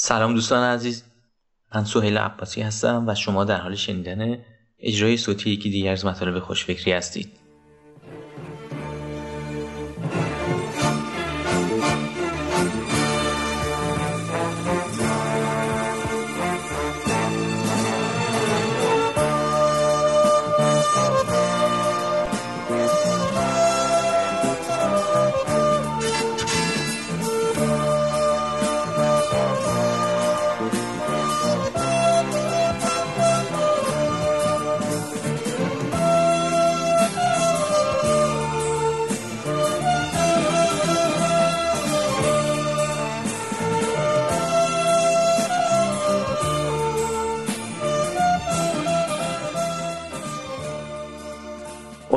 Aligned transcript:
سلام 0.00 0.34
دوستان 0.34 0.64
عزیز. 0.64 1.04
من 1.74 1.84
سهیل 1.84 2.18
عباسی 2.18 2.62
هستم 2.62 3.04
و 3.08 3.14
شما 3.14 3.44
در 3.44 3.60
حال 3.60 3.74
شنیدن 3.74 4.38
اجرای 4.78 5.16
صوتی 5.16 5.50
یکی 5.50 5.70
دیگر 5.70 5.92
از 5.92 6.04
مطالب 6.04 6.38
خوشفکری 6.38 6.92
هستید. 6.92 7.37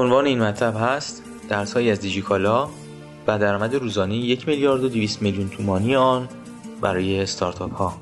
عنوان 0.01 0.25
این 0.25 0.41
مطلب 0.41 0.75
هست 0.79 1.23
درسهایی 1.49 1.91
از 1.91 1.99
دیجیکالا 1.99 2.69
و 3.27 3.39
درآمد 3.39 3.75
روزانه 3.75 4.15
یک 4.15 4.47
میلیارد 4.47 4.83
و 4.83 4.89
200 4.89 5.21
میلیون 5.21 5.49
تومانی 5.49 5.95
آن 5.95 6.29
برای 6.81 7.21
استارتاپ 7.21 7.73
ها. 7.73 7.97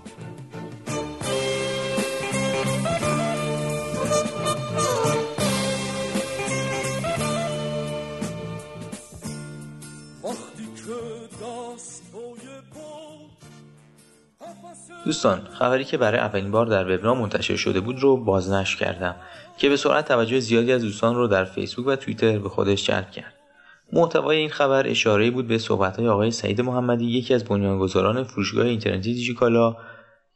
دوستان 15.10 15.48
خبری 15.60 15.84
که 15.84 15.98
برای 15.98 16.20
اولین 16.20 16.52
بار 16.52 16.66
در 16.66 16.96
وبنا 16.96 17.14
منتشر 17.16 17.56
شده 17.56 17.80
بود 17.80 18.00
رو 18.00 18.18
بازنشر 18.18 18.78
کردم 18.78 19.16
که 19.58 19.70
به 19.70 19.78
سرعت 19.78 20.08
توجه 20.08 20.40
زیادی 20.40 20.72
از 20.72 20.82
دوستان 20.82 21.16
رو 21.16 21.28
در 21.28 21.44
فیسبوک 21.44 21.88
و 21.88 21.96
توییتر 21.96 22.40
به 22.40 22.50
خودش 22.50 22.88
جلب 22.88 23.12
کرد 23.12 23.34
محتوای 23.94 24.38
این 24.38 24.50
خبر 24.50 24.88
اشاره 24.88 25.32
بود 25.32 25.48
به 25.48 25.58
صحبت‌های 25.58 26.08
آقای 26.08 26.32
سعید 26.32 26.62
محمدی 26.62 27.06
یکی 27.06 27.34
از 27.34 27.44
بنیانگذاران 27.44 28.24
فروشگاه 28.24 28.66
اینترنتی 28.66 29.14
دیجیکالا 29.14 29.76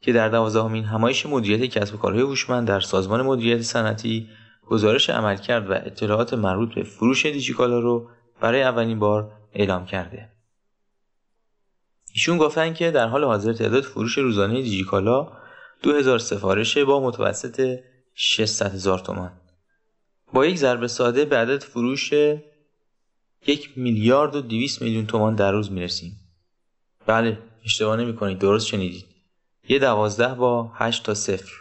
که 0.01 0.13
در 0.13 0.29
دوازدهمین 0.29 0.83
همایش 0.83 1.25
مدیریت 1.25 1.71
کسب 1.71 1.95
و 1.95 1.97
کارهای 1.97 2.21
هوشمند 2.21 2.67
در 2.67 2.79
سازمان 2.79 3.21
مدیریت 3.21 3.61
صنعتی 3.61 4.29
گزارش 4.67 5.09
عملکرد 5.09 5.69
و 5.69 5.73
اطلاعات 5.73 6.33
مربوط 6.33 6.73
به 6.75 6.83
فروش 6.83 7.25
دیجیکالا 7.25 7.79
رو 7.79 8.07
برای 8.41 8.63
اولین 8.63 8.99
بار 8.99 9.31
اعلام 9.53 9.85
کرده. 9.85 10.32
ایشون 12.13 12.37
گفتن 12.37 12.73
که 12.73 12.91
در 12.91 13.07
حال 13.07 13.23
حاضر 13.23 13.53
تعداد 13.53 13.83
فروش 13.83 14.17
روزانه 14.17 14.61
دیجیکالا 14.61 15.31
2000 15.81 16.19
سفارشه 16.19 16.85
با 16.85 16.99
متوسط 17.07 17.79
600 18.13 18.73
هزار 18.73 18.99
تومان. 18.99 19.31
با 20.33 20.45
یک 20.45 20.57
ضرب 20.57 20.87
ساده 20.87 21.25
به 21.25 21.37
عدد 21.37 21.63
فروش 21.63 22.13
یک 23.47 23.69
میلیارد 23.75 24.35
و 24.35 24.41
200 24.41 24.81
میلیون 24.81 25.05
تومان 25.05 25.35
در 25.35 25.51
روز 25.51 25.71
می‌رسیم. 25.71 26.19
بله 27.05 27.37
اشتباه 27.65 27.97
نمی 27.97 28.15
کنید 28.15 28.39
درست 28.39 28.67
شنیدید. 28.67 29.05
یه 29.69 29.79
دوازده 29.79 30.33
با 30.33 30.71
8 30.75 31.03
تا 31.03 31.13
صفر. 31.13 31.51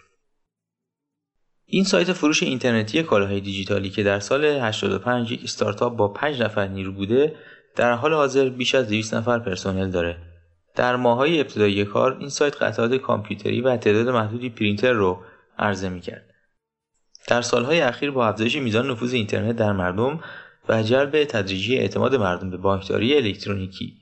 این 1.66 1.84
سایت 1.84 2.12
فروش 2.12 2.42
اینترنتی 2.42 3.02
کالاهای 3.02 3.40
دیجیتالی 3.40 3.90
که 3.90 4.02
در 4.02 4.20
سال 4.20 4.44
85 4.44 5.32
یک 5.32 5.40
استارتاپ 5.44 5.96
با 5.96 6.08
5 6.08 6.42
نفر 6.42 6.68
نیرو 6.68 6.92
بوده 6.92 7.36
در 7.76 7.92
حال 7.92 8.14
حاضر 8.14 8.48
بیش 8.48 8.74
از 8.74 8.88
200 8.88 9.14
نفر 9.14 9.38
پرسنل 9.38 9.90
داره. 9.90 10.31
در 10.74 10.96
ماهای 10.96 11.40
ابتدایی 11.40 11.84
کار 11.84 12.16
این 12.20 12.28
سایت 12.28 12.62
قطعات 12.62 12.94
کامپیوتری 12.94 13.60
و 13.60 13.76
تعداد 13.76 14.08
محدودی 14.08 14.50
پرینتر 14.50 14.92
رو 14.92 15.22
عرضه 15.58 15.88
می‌کرد. 15.88 16.34
در 17.28 17.42
سالهای 17.42 17.80
اخیر 17.80 18.10
با 18.10 18.28
افزایش 18.28 18.56
میزان 18.56 18.90
نفوذ 18.90 19.14
اینترنت 19.14 19.56
در 19.56 19.72
مردم 19.72 20.20
و 20.68 20.82
جلب 20.82 21.24
تدریجی 21.24 21.76
اعتماد 21.76 22.14
مردم 22.16 22.50
به 22.50 22.56
بانکداری 22.56 23.16
الکترونیکی 23.16 23.96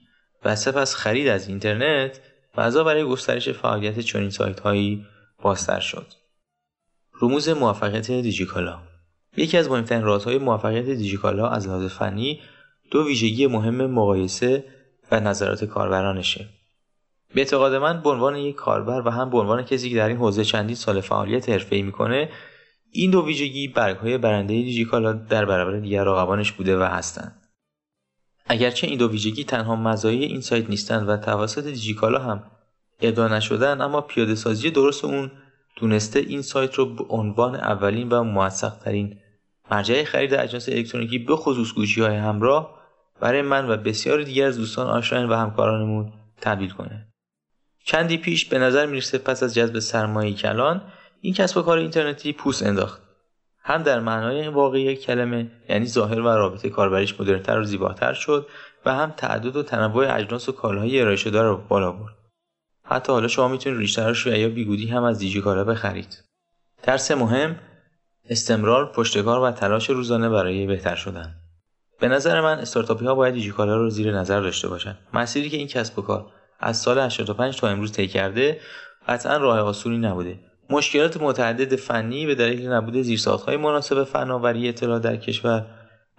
و 0.44 0.56
سپس 0.56 0.94
خرید 0.94 1.28
از 1.28 1.48
اینترنت 1.48 2.20
فضا 2.54 2.84
برای 2.84 3.04
گسترش 3.04 3.48
فعالیت 3.48 4.00
چنین 4.00 4.30
سایت 4.30 4.60
هایی 4.60 5.06
بازتر 5.42 5.80
شد. 5.80 6.06
رموز 7.22 7.48
موفقیت 7.48 8.10
دیجیکالا. 8.10 8.78
یکی 9.36 9.58
از 9.58 9.70
مهمترین 9.70 10.02
رازهای 10.02 10.38
موفقیت 10.38 10.84
دیجیکالا 10.84 11.48
از 11.48 11.68
لحاظ 11.68 11.92
فنی 11.92 12.40
دو 12.90 13.06
ویژگی 13.06 13.46
مهم 13.46 13.86
مقایسه 13.86 14.64
و 15.10 15.20
نظرات 15.20 15.64
کاربرانشه. 15.64 16.48
به 17.34 17.40
اعتقاد 17.40 17.74
من 17.74 18.02
به 18.02 18.10
عنوان 18.10 18.36
یک 18.36 18.56
کاربر 18.56 19.02
و 19.06 19.10
هم 19.10 19.30
به 19.30 19.38
عنوان 19.38 19.62
کسی 19.62 19.90
که 19.90 19.96
در 19.96 20.08
این 20.08 20.16
حوزه 20.16 20.44
چندین 20.44 20.76
سال 20.76 21.00
فعالیت 21.00 21.48
حرفه‌ای 21.48 21.82
می‌کنه 21.82 22.28
این 22.90 23.10
دو 23.10 23.26
ویژگی 23.26 23.68
برگهای 23.68 24.18
برنده 24.18 24.54
دیجیکالا 24.54 25.12
در 25.12 25.44
برابر 25.44 25.78
دیگر 25.78 26.04
رقبانش 26.04 26.52
بوده 26.52 26.78
و 26.78 26.82
هستند. 26.82 27.46
اگرچه 28.46 28.86
این 28.86 28.98
دو 28.98 29.10
ویژگی 29.10 29.44
تنها 29.44 29.76
مزایای 29.76 30.24
این 30.24 30.40
سایت 30.40 30.70
نیستند 30.70 31.08
و 31.08 31.16
توسط 31.16 31.64
دیجیکالا 31.64 32.18
هم 32.18 32.42
ابدا 33.00 33.28
نشدن 33.28 33.80
اما 33.80 34.00
پیاده 34.00 34.34
سازی 34.34 34.70
درست 34.70 35.04
اون 35.04 35.30
تونسته 35.76 36.20
این 36.20 36.42
سایت 36.42 36.74
رو 36.74 36.94
به 36.94 37.04
عنوان 37.08 37.54
اولین 37.54 38.08
و 38.08 38.22
موثق 38.22 38.78
ترین 38.78 39.18
مرجع 39.70 40.04
خرید 40.04 40.34
اجناس 40.34 40.68
الکترونیکی 40.68 41.18
به 41.18 41.36
خصوص 41.36 41.74
گوشی 41.74 42.00
های 42.00 42.16
همراه 42.16 42.80
برای 43.20 43.42
من 43.42 43.70
و 43.70 43.76
بسیاری 43.76 44.24
دیگر 44.24 44.46
از 44.46 44.58
دوستان 44.58 44.86
آشنایان 44.86 45.28
و 45.30 45.34
همکارانمون 45.34 46.12
تبدیل 46.40 46.70
کنه. 46.70 47.09
چندی 47.84 48.18
پیش 48.18 48.44
به 48.44 48.58
نظر 48.58 48.86
می‌رسه 48.86 49.18
پس 49.18 49.42
از 49.42 49.54
جذب 49.54 49.78
سرمایه 49.78 50.34
کلان 50.34 50.82
این 51.20 51.34
کسب 51.34 51.56
و 51.56 51.62
کار 51.62 51.78
اینترنتی 51.78 52.32
پوست 52.32 52.62
انداخت. 52.62 53.02
هم 53.62 53.82
در 53.82 54.00
معنای 54.00 54.48
واقعی 54.48 54.96
کلمه 54.96 55.50
یعنی 55.68 55.86
ظاهر 55.86 56.20
و 56.20 56.28
رابطه 56.28 56.70
کاربریش 56.70 57.20
مدرنتر 57.20 57.58
و 57.58 57.64
زیباتر 57.64 58.12
شد 58.12 58.46
و 58.86 58.94
هم 58.94 59.14
تعدد 59.16 59.56
و 59.56 59.62
تنوع 59.62 60.16
اجناس 60.16 60.48
و 60.48 60.52
کالاهای 60.52 61.00
ارائه 61.00 61.16
شده 61.16 61.42
رو 61.42 61.56
بالا 61.68 61.92
برد. 61.92 62.14
حتی 62.84 63.12
حالا 63.12 63.28
شما 63.28 63.48
می‌تونید 63.48 63.78
ریشتراش 63.78 64.26
یا 64.26 64.48
بیگودی 64.48 64.86
هم 64.86 65.04
از 65.04 65.18
دیجیکالا 65.18 65.64
بخرید. 65.64 66.24
درس 66.82 67.10
مهم 67.10 67.56
استمرار 68.28 68.92
پشتکار 68.92 69.40
و 69.40 69.50
تلاش 69.50 69.90
روزانه 69.90 70.28
برای 70.28 70.66
بهتر 70.66 70.94
شدن. 70.94 71.34
به 72.00 72.08
نظر 72.08 72.40
من 72.40 72.58
استارتاپی 72.58 73.06
ها 73.06 73.14
باید 73.14 73.34
دیجیکالا 73.34 73.76
رو 73.76 73.90
زیر 73.90 74.12
نظر 74.12 74.40
داشته 74.40 74.68
باشن. 74.68 74.98
مسیری 75.14 75.50
که 75.50 75.56
این 75.56 75.68
کسب 75.68 75.98
و 75.98 76.02
کار 76.02 76.26
از 76.60 76.76
سال 76.76 76.98
85 76.98 77.60
تا 77.60 77.68
امروز 77.68 77.92
طی 77.92 78.08
کرده 78.08 78.60
قطعا 79.08 79.36
راه 79.36 79.58
آسونی 79.58 79.98
نبوده. 79.98 80.38
مشکلات 80.70 81.22
متعدد 81.22 81.76
فنی 81.76 82.26
به 82.26 82.34
دلیل 82.34 82.68
نبود 82.68 83.02
زیرساختهای 83.02 83.56
مناسب 83.56 84.04
فناوری 84.04 84.68
اطلاع 84.68 84.98
در 84.98 85.16
کشور 85.16 85.66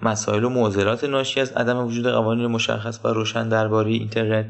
مسائل 0.01 0.43
و 0.43 0.49
معضلات 0.49 1.03
ناشی 1.03 1.39
از 1.39 1.51
عدم 1.51 1.85
وجود 1.85 2.07
قوانین 2.07 2.47
مشخص 2.47 2.99
و 3.03 3.07
روشن 3.07 3.49
درباره 3.49 3.91
اینترنت 3.91 4.45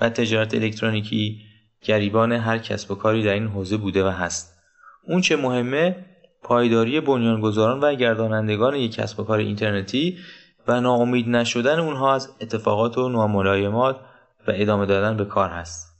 و 0.00 0.08
تجارت 0.08 0.54
الکترونیکی 0.54 1.40
گریبان 1.82 2.32
هر 2.32 2.58
کسب 2.58 2.90
و 2.90 2.94
کاری 2.94 3.22
در 3.22 3.32
این 3.32 3.46
حوزه 3.46 3.76
بوده 3.76 4.04
و 4.04 4.08
هست. 4.08 4.58
اون 5.08 5.20
چه 5.20 5.36
مهمه 5.36 5.96
پایداری 6.42 7.00
بنیانگذاران 7.00 7.80
و 7.80 7.94
گردانندگان 7.94 8.74
یک 8.74 8.94
کسب 8.94 9.20
و 9.20 9.24
کار 9.24 9.38
اینترنتی 9.38 10.18
و 10.68 10.80
ناامید 10.80 11.28
نشدن 11.28 11.78
اونها 11.78 12.14
از 12.14 12.28
اتفاقات 12.40 12.98
و 12.98 13.08
ناملایمات 13.08 13.96
و 14.48 14.52
ادامه 14.54 14.86
دادن 14.86 15.16
به 15.16 15.24
کار 15.24 15.50
هست. 15.50 15.94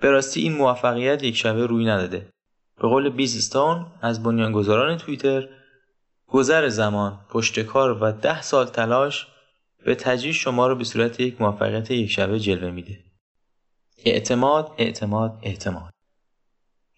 به 0.00 0.10
راستی 0.10 0.40
این 0.40 0.52
موفقیت 0.52 1.22
یک 1.22 1.36
شبه 1.36 1.66
روی 1.66 1.86
نداده. 1.86 2.28
به 2.82 2.88
قول 2.88 3.08
بیزستان 3.08 3.86
از 4.02 4.22
بنیانگذاران 4.22 4.96
توییتر 4.96 5.48
گذر 6.26 6.68
زمان 6.68 7.18
پشتکار 7.30 8.02
و 8.02 8.12
ده 8.12 8.42
سال 8.42 8.66
تلاش 8.66 9.26
به 9.84 9.94
تجریش 9.94 10.42
شما 10.42 10.66
رو 10.66 10.74
به 10.74 10.84
صورت 10.84 11.20
یک 11.20 11.40
موفقیت 11.40 11.90
یک 11.90 12.10
شبه 12.10 12.40
جلوه 12.40 12.70
میده. 12.70 12.98
اعتماد 14.04 14.72
اعتماد 14.78 15.38
اعتماد. 15.42 15.90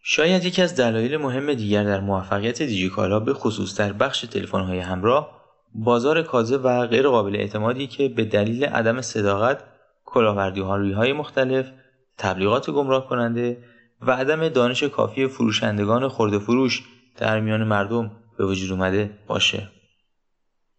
شاید 0.03 0.45
یکی 0.45 0.63
از 0.63 0.77
دلایل 0.77 1.17
مهم 1.17 1.55
دیگر 1.55 1.85
در 1.85 2.01
موفقیت 2.01 2.63
دیجیکالا 2.63 3.21
به 3.21 3.35
خصوص 3.35 3.79
در 3.79 3.93
بخش 3.93 4.21
تلفن‌های 4.21 4.79
همراه 4.79 5.41
بازار 5.75 6.23
کازه 6.23 6.57
و 6.57 6.87
غیر 6.87 7.09
قابل 7.09 7.37
اعتمادی 7.37 7.87
که 7.87 8.09
به 8.09 8.25
دلیل 8.25 8.65
عدم 8.65 9.01
صداقت 9.01 9.65
کلاهبردی 10.11 10.61
های 10.93 11.13
مختلف 11.13 11.71
تبلیغات 12.19 12.71
گمراه 12.71 13.09
کننده 13.09 13.65
و 14.01 14.11
عدم 14.11 14.49
دانش 14.49 14.83
کافی 14.83 15.27
فروشندگان 15.27 16.09
خورده 16.09 16.39
فروش 16.39 16.83
در 17.17 17.41
میان 17.41 17.65
مردم 17.65 18.11
به 18.39 18.47
وجود 18.47 18.73
اومده 18.73 19.11
باشه. 19.27 19.69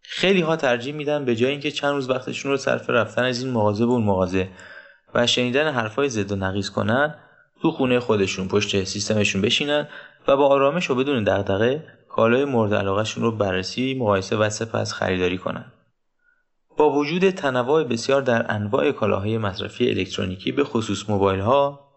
خیلی 0.02 0.40
ها 0.40 0.56
ترجیح 0.56 0.94
میدن 0.94 1.24
به 1.24 1.36
جای 1.36 1.50
اینکه 1.50 1.70
چند 1.70 1.94
روز 1.94 2.10
وقتشون 2.10 2.50
رو 2.50 2.56
صرف 2.56 2.90
رفتن 2.90 3.24
از 3.24 3.42
این 3.42 3.52
مغازه 3.52 3.86
به 3.86 3.92
اون 3.92 4.02
مغازه 4.02 4.48
و 5.14 5.26
شنیدن 5.26 5.72
حرفای 5.72 6.08
زد 6.08 6.32
و 6.32 6.36
نقیز 6.36 6.70
کنن 6.70 7.14
تو 7.62 7.70
خونه 7.70 8.00
خودشون 8.00 8.48
پشت 8.48 8.84
سیستمشون 8.84 9.42
بشینن 9.42 9.88
و 10.28 10.36
با 10.36 10.46
آرامش 10.46 10.90
و 10.90 10.94
بدون 10.94 11.24
دغدغه 11.24 11.84
کالای 12.08 12.44
مورد 12.44 12.74
علاقهشون 12.74 13.22
رو 13.22 13.30
بررسی 13.30 13.94
مقایسه 13.94 14.36
و 14.36 14.50
سپس 14.50 14.92
خریداری 14.92 15.38
کنن. 15.38 15.72
با 16.76 16.90
وجود 16.90 17.30
تنوع 17.30 17.84
بسیار 17.84 18.22
در 18.22 18.52
انواع 18.52 18.92
کالاهای 18.92 19.38
مصرفی 19.38 19.88
الکترونیکی 19.90 20.52
به 20.52 20.64
خصوص 20.64 21.10
موبایل 21.10 21.40
ها 21.40 21.92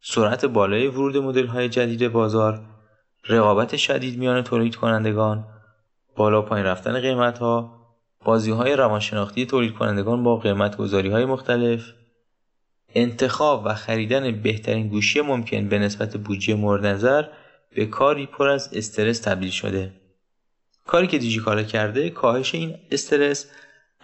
سرعت 0.00 0.44
بالای 0.44 0.86
ورود 0.86 1.16
مدل 1.16 1.46
های 1.46 1.68
جدید 1.68 2.08
بازار 2.08 2.60
رقابت 3.28 3.76
شدید 3.76 4.18
میان 4.18 4.42
تولید 4.42 4.76
کنندگان 4.76 5.44
بالا 6.16 6.42
پایین 6.42 6.66
رفتن 6.66 7.00
قیمت 7.00 7.38
ها 7.38 7.76
بازی 8.24 8.50
های 8.50 8.76
روانشناختی 8.76 9.46
تولید 9.46 9.74
کنندگان 9.74 10.22
با 10.22 10.36
قیمت 10.36 10.76
گذاری 10.76 11.10
های 11.10 11.24
مختلف 11.24 11.92
انتخاب 12.94 13.62
و 13.64 13.74
خریدن 13.74 14.42
بهترین 14.42 14.88
گوشی 14.88 15.20
ممکن 15.20 15.68
به 15.68 15.78
نسبت 15.78 16.16
بودجه 16.16 16.54
مورد 16.54 16.86
نظر 16.86 17.24
به 17.74 17.86
کاری 17.86 18.26
پر 18.26 18.48
از 18.48 18.70
استرس 18.72 19.20
تبدیل 19.20 19.50
شده. 19.50 19.92
کاری 20.86 21.06
که 21.06 21.18
دیجیکالا 21.18 21.62
کرده 21.62 22.10
کاهش 22.10 22.54
این 22.54 22.74
استرس 22.90 23.46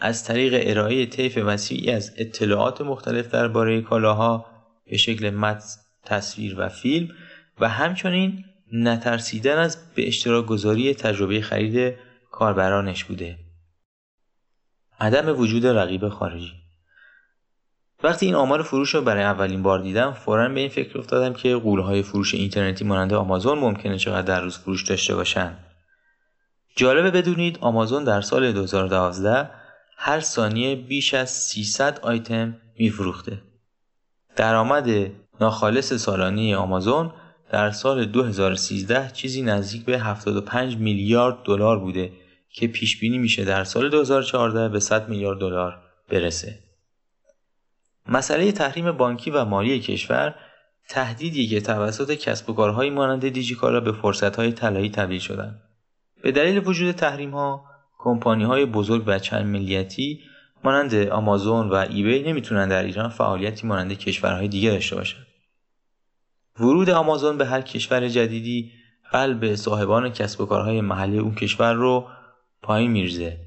از 0.05 0.25
طریق 0.25 0.63
ارائه 0.67 1.07
طیف 1.07 1.39
وسیعی 1.45 1.91
از 1.91 2.13
اطلاعات 2.17 2.81
مختلف 2.81 3.29
درباره 3.29 3.81
کالاها 3.81 4.47
به 4.87 4.97
شکل 4.97 5.31
متن 5.31 5.67
تصویر 6.05 6.55
و 6.59 6.69
فیلم 6.69 7.09
و 7.61 7.69
همچنین 7.69 8.45
نترسیدن 8.73 9.59
از 9.59 9.79
به 9.95 10.09
اشتراک 10.09 10.47
گذاری 10.47 10.95
تجربه 10.95 11.41
خرید 11.41 11.95
کاربرانش 12.31 13.05
بوده. 13.05 13.39
عدم 15.01 15.41
وجود 15.41 15.67
رقیب 15.67 16.09
خارجی. 16.09 16.53
وقتی 18.03 18.27
این 18.27 18.35
آمار 18.35 18.63
فروش 18.63 18.95
رو 18.95 19.03
برای 19.03 19.23
اولین 19.23 19.63
بار 19.63 19.83
دیدم 19.83 20.13
فورا 20.13 20.49
به 20.49 20.61
این 20.61 20.69
فکر 20.69 20.99
افتادم 20.99 21.33
که 21.33 21.57
قولهای 21.57 22.03
فروش 22.03 22.35
اینترنتی 22.35 22.85
مانند 22.85 23.13
آمازون 23.13 23.59
ممکنه 23.59 23.99
چقدر 23.99 24.23
در 24.23 24.41
روز 24.41 24.59
فروش 24.59 24.83
داشته 24.83 25.15
باشن. 25.15 25.57
جالبه 26.77 27.11
بدونید 27.11 27.59
آمازون 27.61 28.05
در 28.05 28.21
سال 28.21 28.53
2012 28.53 29.62
هر 30.05 30.21
ثانیه 30.21 30.77
بیش 30.77 31.15
از 31.15 31.31
300 31.31 31.99
آیتم 32.03 32.57
میفروخته 32.79 33.43
درآمد 34.37 34.89
ناخالص 35.41 35.93
سالانه 35.93 36.57
آمازون 36.57 37.13
در 37.51 37.71
سال 37.71 38.05
2013 38.05 39.11
چیزی 39.11 39.43
نزدیک 39.43 39.85
به 39.85 39.99
75 39.99 40.77
میلیارد 40.77 41.43
دلار 41.45 41.79
بوده 41.79 42.13
که 42.51 42.67
پیش 42.67 43.01
بینی 43.01 43.19
میشه 43.19 43.45
در 43.45 43.65
سال 43.65 43.89
2014 43.89 44.69
به 44.69 44.81
100 44.81 45.09
میلیارد 45.09 45.39
دلار 45.39 45.79
برسه. 46.09 46.59
مسئله 48.09 48.53
تحریم 48.53 48.93
بانکی 48.93 49.31
و 49.31 49.45
مالی 49.45 49.81
کشور 49.81 50.35
تهدیدی 50.89 51.47
که 51.47 51.61
توسط 51.61 52.15
کسب 52.15 52.51
و 52.51 52.53
کارهای 52.53 52.91
مانند 52.91 53.29
دیجیکالا 53.29 53.81
به 53.81 53.93
فرصتهای 53.93 54.53
طلایی 54.53 54.91
تبدیل 54.91 55.21
شدن. 55.21 55.63
به 56.23 56.33
دلیل 56.33 56.69
وجود 56.69 56.95
تحریم 56.95 57.31
ها 57.31 57.72
کمپانی 58.03 58.45
های 58.45 58.67
بزرگ 58.67 59.05
و 59.07 59.19
چند 59.19 59.47
ملیتی 59.47 60.21
مانند 60.65 60.95
آمازون 60.95 61.69
و 61.69 61.75
ایبی 61.75 62.23
نمی‌تونن 62.23 62.69
در 62.69 62.83
ایران 62.83 63.09
فعالیتی 63.09 63.67
مانند 63.67 63.93
کشورهای 63.93 64.49
دیگه 64.49 64.71
داشته 64.71 64.97
باشند. 64.97 65.27
ورود 66.61 66.91
آمازون 66.91 67.39
به 67.39 67.47
هر 67.47 67.61
کشور 67.61 68.09
جدیدی 68.09 68.73
قلب 69.13 69.55
صاحبان 69.55 70.09
کسب 70.09 70.41
و 70.41 70.47
کارهای 70.47 70.81
محلی 70.81 71.19
اون 71.19 71.35
کشور 71.35 71.73
رو 71.73 72.09
پایین 72.63 72.91
میرزه. 72.91 73.39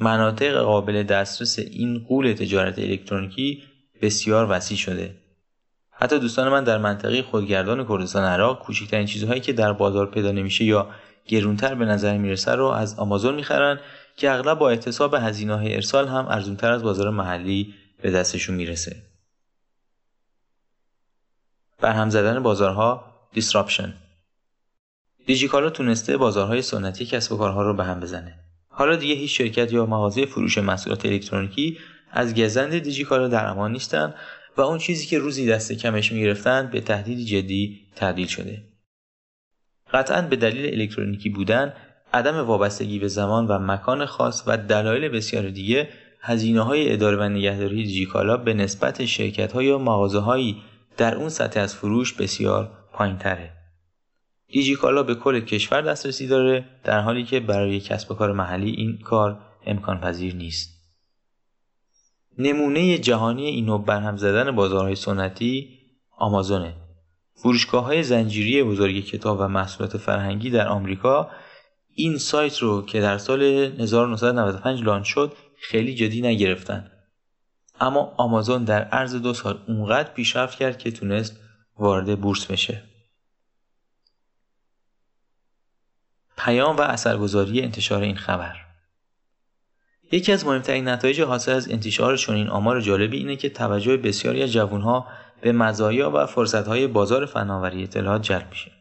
مناطق 0.00 0.58
قابل 0.58 1.02
دسترس 1.02 1.58
این 1.58 1.98
قول 1.98 2.32
تجارت 2.32 2.78
الکترونیکی 2.78 3.62
بسیار 4.02 4.50
وسیع 4.50 4.76
شده. 4.76 5.14
حتی 5.90 6.18
دوستان 6.18 6.48
من 6.48 6.64
در 6.64 6.78
منطقه 6.78 7.22
خودگردان 7.22 7.86
کردستان 7.88 8.24
عراق 8.24 8.58
کوچکترین 8.58 9.06
چیزهایی 9.06 9.40
که 9.40 9.52
در 9.52 9.72
بازار 9.72 10.10
پیدا 10.10 10.32
نمیشه 10.32 10.64
یا 10.64 10.90
گرونتر 11.28 11.74
به 11.74 11.84
نظر 11.84 12.16
می‌رسه 12.18 12.52
رو 12.52 12.64
از 12.64 12.98
آمازون 12.98 13.34
می‌خرن 13.34 13.80
که 14.16 14.30
اغلب 14.30 14.58
با 14.58 14.70
احتساب 14.70 15.14
هزینه 15.14 15.54
های 15.54 15.74
ارسال 15.74 16.08
هم 16.08 16.28
ارزونتر 16.28 16.72
از 16.72 16.82
بازار 16.82 17.10
محلی 17.10 17.74
به 18.02 18.10
دستشون 18.10 18.56
می‌رسه. 18.56 18.96
برهم 21.80 22.10
زدن 22.10 22.42
بازارها 22.42 23.14
دیسراپشن 23.32 23.94
دیجیکالا 25.26 25.70
تونسته 25.70 26.16
بازارهای 26.16 26.62
سنتی 26.62 27.06
کسب 27.06 27.32
و 27.32 27.36
کارها 27.36 27.62
رو 27.62 27.74
به 27.74 27.84
هم 27.84 28.00
بزنه. 28.00 28.34
حالا 28.68 28.96
دیگه 28.96 29.14
هیچ 29.14 29.38
شرکت 29.38 29.72
یا 29.72 29.86
مغازه 29.86 30.26
فروش 30.26 30.58
محصولات 30.58 31.06
الکترونیکی 31.06 31.78
از 32.10 32.34
گزند 32.34 32.78
دیجیکالا 32.78 33.28
در 33.28 33.46
امان 33.46 33.72
نیستن 33.72 34.14
و 34.56 34.60
اون 34.60 34.78
چیزی 34.78 35.06
که 35.06 35.18
روزی 35.18 35.46
دست 35.46 35.72
کمش 35.72 36.12
می‌گرفتن 36.12 36.70
به 36.72 36.80
تهدیدی 36.80 37.24
جدی 37.24 37.80
تبدیل 37.96 38.26
شده. 38.26 38.62
قطعا 39.92 40.22
به 40.22 40.36
دلیل 40.36 40.80
الکترونیکی 40.80 41.28
بودن 41.28 41.72
عدم 42.12 42.36
وابستگی 42.36 42.98
به 42.98 43.08
زمان 43.08 43.46
و 43.46 43.58
مکان 43.58 44.06
خاص 44.06 44.42
و 44.46 44.56
دلایل 44.56 45.08
بسیار 45.08 45.48
دیگه 45.48 45.88
هزینه 46.20 46.60
های 46.60 46.92
اداره 46.92 47.16
و 47.16 47.28
نگهداری 47.28 47.84
دیجیکالا 47.84 48.36
به 48.36 48.54
نسبت 48.54 49.04
شرکت 49.04 49.52
ها 49.52 49.62
یا 49.62 49.78
مغازه 49.78 50.18
هایی 50.18 50.62
در 50.96 51.14
اون 51.14 51.28
سطح 51.28 51.60
از 51.60 51.74
فروش 51.74 52.12
بسیار 52.12 52.70
پایین 52.92 53.18
تره. 53.18 53.52
دیجیکالا 54.48 55.02
به 55.02 55.14
کل 55.14 55.40
کشور 55.40 55.80
دسترسی 55.80 56.26
داره 56.26 56.64
در 56.84 57.00
حالی 57.00 57.24
که 57.24 57.40
برای 57.40 57.80
کسب 57.80 58.10
و 58.10 58.14
کار 58.14 58.32
محلی 58.32 58.70
این 58.70 58.98
کار 58.98 59.40
امکان 59.66 60.00
پذیر 60.00 60.34
نیست. 60.34 60.78
نمونه 62.38 62.98
جهانی 62.98 63.46
اینو 63.46 63.78
برهم 63.78 64.16
زدن 64.16 64.50
بازارهای 64.50 64.94
سنتی 64.94 65.78
آمازونه 66.16 66.74
فروشگاه 67.42 67.84
های 67.84 68.02
زنجیری 68.02 68.62
بزرگ 68.62 69.04
کتاب 69.04 69.40
و 69.40 69.48
محصولات 69.48 69.96
فرهنگی 69.96 70.50
در 70.50 70.68
آمریکا 70.68 71.30
این 71.94 72.18
سایت 72.18 72.58
رو 72.58 72.86
که 72.86 73.00
در 73.00 73.18
سال 73.18 73.42
1995 73.42 74.82
لانچ 74.82 75.06
شد 75.06 75.36
خیلی 75.60 75.94
جدی 75.94 76.20
نگرفتن. 76.20 76.90
اما 77.80 78.14
آمازون 78.16 78.64
در 78.64 78.84
عرض 78.84 79.14
دو 79.14 79.34
سال 79.34 79.58
اونقدر 79.68 80.12
پیشرفت 80.12 80.58
کرد 80.58 80.78
که 80.78 80.90
تونست 80.90 81.40
وارد 81.76 82.20
بورس 82.20 82.46
بشه. 82.46 82.82
پیام 86.36 86.76
و 86.76 86.80
اثرگذاری 86.80 87.62
انتشار 87.62 88.02
این 88.02 88.16
خبر. 88.16 88.56
یکی 90.12 90.32
از 90.32 90.46
مهمترین 90.46 90.88
نتایج 90.88 91.20
حاصل 91.20 91.52
از 91.52 91.70
انتشار 91.70 92.16
چنین 92.16 92.48
آمار 92.48 92.80
جالبی 92.80 93.16
اینه 93.16 93.36
که 93.36 93.48
توجه 93.48 93.96
بسیاری 93.96 94.42
از 94.42 94.52
جوانها 94.52 95.06
به 95.40 95.52
مزایا 95.52 96.10
و 96.10 96.26
فرصتهای 96.26 96.86
بازار 96.86 97.26
فناوری 97.26 97.82
اطلاعات 97.82 98.22
جلب 98.22 98.48
میشه. 98.50 98.72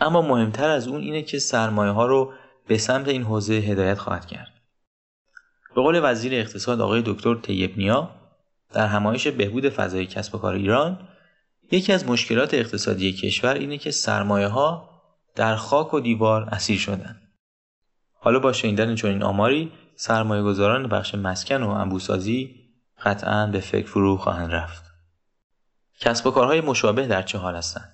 اما 0.00 0.22
مهمتر 0.22 0.68
از 0.68 0.88
اون 0.88 1.00
اینه 1.00 1.22
که 1.22 1.38
سرمایه 1.38 1.92
ها 1.92 2.06
رو 2.06 2.32
به 2.66 2.78
سمت 2.78 3.08
این 3.08 3.22
حوزه 3.22 3.54
هدایت 3.54 3.98
خواهد 3.98 4.26
کرد. 4.26 4.52
به 5.74 5.82
قول 5.82 6.00
وزیر 6.02 6.34
اقتصاد 6.34 6.80
آقای 6.80 7.02
دکتر 7.06 7.34
طیب 7.34 7.78
نیا 7.78 8.10
در 8.72 8.86
همایش 8.86 9.28
بهبود 9.28 9.68
فضای 9.68 10.06
کسب 10.06 10.34
و 10.34 10.38
کار 10.38 10.54
ایران 10.54 10.98
یکی 11.70 11.92
از 11.92 12.06
مشکلات 12.06 12.54
اقتصادی 12.54 13.12
کشور 13.12 13.54
اینه 13.54 13.78
که 13.78 13.90
سرمایه 13.90 14.46
ها 14.46 14.90
در 15.34 15.56
خاک 15.56 15.94
و 15.94 16.00
دیوار 16.00 16.42
اسیر 16.42 16.78
شدن. 16.78 17.20
حالا 18.12 18.38
با 18.38 18.52
شنیدن 18.52 18.94
چنین 18.94 19.22
آماری 19.22 19.72
سرمایه 19.96 20.42
گذاران 20.42 20.88
بخش 20.88 21.14
مسکن 21.14 21.62
و 21.62 21.70
انبوسازی 21.70 22.54
قطعا 23.04 23.46
به 23.46 23.60
فکر 23.60 23.86
فرو 23.86 24.16
خواهند 24.16 24.50
رفت. 24.50 24.85
کسب 26.00 26.26
و 26.26 26.30
کارهای 26.30 26.60
مشابه 26.60 27.06
در 27.06 27.22
چه 27.22 27.38
حال 27.38 27.56
هستند 27.56 27.92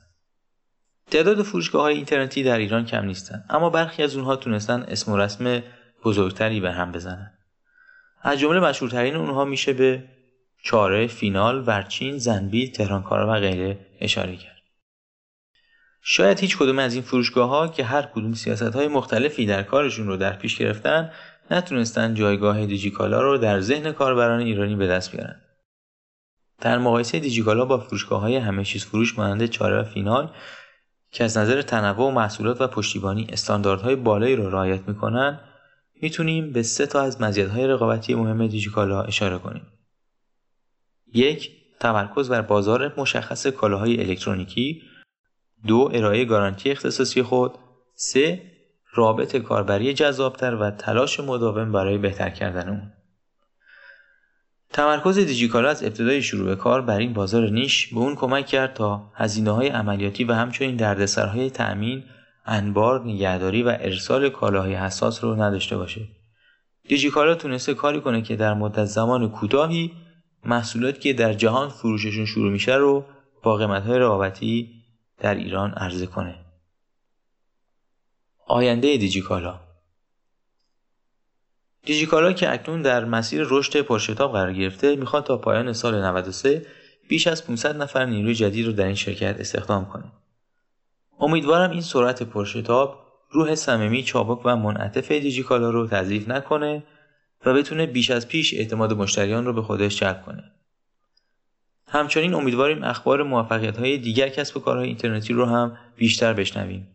تعداد 1.10 1.42
فروشگاه 1.42 1.82
های 1.82 1.94
اینترنتی 1.94 2.42
در 2.42 2.58
ایران 2.58 2.84
کم 2.84 3.04
نیستند 3.04 3.44
اما 3.50 3.70
برخی 3.70 4.02
از 4.02 4.16
اونها 4.16 4.36
تونستن 4.36 4.82
اسم 4.82 5.12
و 5.12 5.16
رسم 5.16 5.62
بزرگتری 6.04 6.60
به 6.60 6.72
هم 6.72 6.92
بزنن 6.92 7.32
از 8.22 8.38
جمله 8.38 8.60
مشهورترین 8.60 9.16
اونها 9.16 9.44
میشه 9.44 9.72
به 9.72 10.04
چاره، 10.62 11.06
فینال، 11.06 11.64
ورچین، 11.66 12.18
زنبیل، 12.18 12.70
تهرانکارا 12.70 13.28
و 13.28 13.40
غیره 13.40 13.78
اشاره 14.00 14.36
کرد. 14.36 14.62
شاید 16.02 16.40
هیچ 16.40 16.58
کدوم 16.58 16.78
از 16.78 16.94
این 16.94 17.02
فروشگاه 17.02 17.48
ها 17.48 17.68
که 17.68 17.84
هر 17.84 18.02
کدوم 18.02 18.34
سیاست 18.34 18.62
های 18.62 18.88
مختلفی 18.88 19.46
در 19.46 19.62
کارشون 19.62 20.06
رو 20.06 20.16
در 20.16 20.32
پیش 20.32 20.58
گرفتن 20.58 21.12
نتونستن 21.50 22.14
جایگاه 22.14 22.66
دیجیکالا 22.66 23.22
رو 23.22 23.38
در 23.38 23.60
ذهن 23.60 23.92
کاربران 23.92 24.40
ایرانی 24.40 24.76
به 24.76 24.86
دست 24.86 25.12
بیارن. 25.12 25.40
در 26.62 26.78
مقایسه 26.78 27.18
دیجیکالا 27.18 27.64
با 27.64 27.78
فروشگاه 27.78 28.20
های 28.20 28.36
همه 28.36 28.64
چیز 28.64 28.84
فروش 28.84 29.18
مانند 29.18 29.46
چاره 29.46 29.80
و 29.80 29.84
فینال 29.84 30.30
که 31.10 31.24
از 31.24 31.38
نظر 31.38 31.62
تنوع 31.62 32.08
و 32.08 32.10
محصولات 32.10 32.60
و 32.60 32.66
پشتیبانی 32.66 33.26
استانداردهای 33.32 33.96
بالایی 33.96 34.36
را 34.36 34.48
رعایت 34.48 34.88
می‌کنن 34.88 35.40
می‌تونیم 36.02 36.52
به 36.52 36.62
سه 36.62 36.86
تا 36.86 37.00
از 37.00 37.20
مزیت‌های 37.20 37.66
رقابتی 37.66 38.14
مهم 38.14 38.46
دیجیکالا 38.46 39.02
اشاره 39.02 39.38
کنیم. 39.38 39.66
یک، 41.14 41.50
تمرکز 41.80 42.28
بر 42.28 42.42
بازار 42.42 43.00
مشخص 43.00 43.46
کالاهای 43.46 44.00
الکترونیکی. 44.00 44.82
دو 45.66 45.90
ارائه 45.94 46.24
گارانتی 46.24 46.70
اختصاصی 46.70 47.22
خود. 47.22 47.54
سه 47.94 48.42
رابط 48.94 49.36
کاربری 49.36 49.94
جذابتر 49.94 50.54
و 50.54 50.70
تلاش 50.70 51.20
مداوم 51.20 51.72
برای 51.72 51.98
بهتر 51.98 52.30
کردن 52.30 52.68
اون. 52.68 52.92
تمرکز 54.72 55.18
دیجیکالا 55.18 55.68
از 55.68 55.82
ابتدای 55.82 56.22
شروع 56.22 56.46
به 56.46 56.56
کار 56.56 56.82
بر 56.82 56.98
این 56.98 57.12
بازار 57.12 57.50
نیش 57.50 57.86
به 57.86 58.00
اون 58.00 58.14
کمک 58.14 58.46
کرد 58.46 58.74
تا 58.74 59.12
هزینه 59.14 59.50
های 59.50 59.68
عملیاتی 59.68 60.24
و 60.24 60.32
همچنین 60.32 60.76
دردسرهای 60.76 61.50
تأمین، 61.50 62.04
انبار، 62.46 63.04
نگهداری 63.04 63.62
و 63.62 63.76
ارسال 63.80 64.28
کالاهای 64.28 64.74
حساس 64.74 65.24
رو 65.24 65.42
نداشته 65.42 65.76
باشه. 65.76 66.00
دیجیکالا 66.88 67.34
تونسته 67.34 67.74
کاری 67.74 68.00
کنه 68.00 68.22
که 68.22 68.36
در 68.36 68.54
مدت 68.54 68.84
زمان 68.84 69.30
کوتاهی 69.30 69.92
محصولاتی 70.44 71.00
که 71.00 71.12
در 71.12 71.32
جهان 71.32 71.68
فروششون 71.68 72.26
شروع 72.26 72.52
میشه 72.52 72.74
رو 72.74 73.04
با 73.42 73.56
قیمتهای 73.56 73.98
رقابتی 73.98 74.70
در 75.18 75.34
ایران 75.34 75.70
عرضه 75.70 76.06
کنه. 76.06 76.34
آینده 78.46 78.96
دیجیکالا 78.96 79.60
دیجیکالا 81.86 82.32
که 82.32 82.52
اکنون 82.52 82.82
در 82.82 83.04
مسیر 83.04 83.46
رشد 83.50 83.80
پرشتاب 83.80 84.32
قرار 84.32 84.52
گرفته 84.52 84.96
می‌خواد 84.96 85.24
تا 85.24 85.36
پایان 85.36 85.72
سال 85.72 86.02
93 86.04 86.66
بیش 87.08 87.26
از 87.26 87.46
500 87.46 87.82
نفر 87.82 88.04
نیروی 88.04 88.34
جدید 88.34 88.66
رو 88.66 88.72
در 88.72 88.84
این 88.84 88.94
شرکت 88.94 89.36
استخدام 89.40 89.84
کنه. 89.84 90.04
امیدوارم 91.20 91.70
این 91.70 91.80
سرعت 91.80 92.22
پرشتاب 92.22 93.02
روح 93.30 93.54
صمیمی 93.54 94.02
چابک 94.02 94.40
و 94.44 94.56
منعطف 94.56 95.12
دیجیکالا 95.12 95.70
رو 95.70 95.86
تضعیف 95.86 96.28
نکنه 96.28 96.82
و 97.46 97.54
بتونه 97.54 97.86
بیش 97.86 98.10
از 98.10 98.28
پیش 98.28 98.54
اعتماد 98.54 98.92
مشتریان 98.92 99.44
رو 99.44 99.52
به 99.52 99.62
خودش 99.62 100.00
جلب 100.00 100.22
کنه. 100.26 100.44
همچنین 101.86 102.34
امیدواریم 102.34 102.84
اخبار 102.84 103.22
موفقیت 103.22 103.78
های 103.78 103.98
دیگر 103.98 104.28
کسب 104.28 104.56
و 104.56 104.60
کارهای 104.60 104.86
اینترنتی 104.88 105.32
رو 105.32 105.46
هم 105.46 105.78
بیشتر 105.96 106.32
بشنویم. 106.32 106.88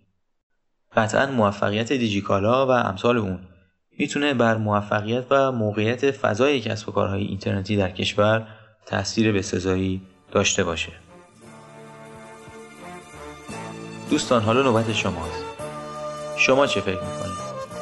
قطعا 0.96 1.32
موفقیت 1.32 1.94
دیجیکالا 1.94 2.68
و 2.68 2.72
امثال 2.72 3.18
اون 3.18 3.40
می‌تونه 3.98 4.34
بر 4.34 4.58
موفقیت 4.58 5.26
و 5.30 5.52
موقعیت 5.52 6.12
فضای 6.12 6.62
کسب 6.62 6.90
و 6.90 6.92
کارهای 6.92 7.24
اینترنتی 7.24 7.78
در 7.78 7.92
کشور 7.92 8.48
تاثیر 8.86 9.32
بسزایی 9.32 10.02
داشته 10.32 10.64
باشه. 10.64 10.92
دوستان 14.10 14.42
حالا 14.42 14.62
نوبت 14.62 14.94
شماست. 14.94 15.44
شما 16.38 16.68
چه 16.68 16.82
فکر 16.82 16.92
می‌کنید؟ 16.92 17.38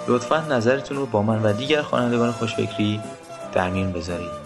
لطفا 0.08 0.40
نظرتون 0.50 0.98
رو 0.98 1.06
با 1.06 1.22
من 1.22 1.44
و 1.44 1.54
دیگر 1.54 1.82
خوانندگان 1.82 2.32
خوشفکری 2.32 3.00
در 3.54 3.70
میون 3.70 3.92
بذارید. 3.92 4.46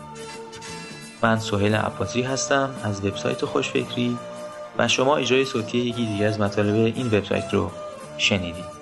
من 1.22 1.40
سهیل 1.40 1.76
عباسی 1.76 2.22
هستم 2.22 2.70
از 2.84 3.06
وبسایت 3.06 3.46
خوشفکری 3.46 4.18
و 4.78 4.88
شما 4.88 5.18
اجرای 5.18 5.46
صوتی 5.46 5.78
یکی 5.78 6.06
دیگر 6.06 6.28
از 6.28 6.40
مطالب 6.40 6.76
این 6.76 7.08
وبسایت 7.08 7.54
رو 7.54 7.72
شنیدید. 8.18 8.79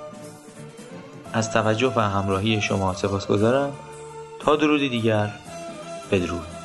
از 1.38 1.51
توجه 1.51 1.94
و 1.96 2.00
همراهی 2.00 2.62
شما 2.62 2.94
سپاسگزارم. 2.94 3.74
تا 4.39 4.56
درودی 4.56 4.89
دیگر 4.89 5.29
بدرود. 6.12 6.57